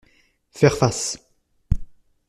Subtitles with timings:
[0.49, 1.15] Faire face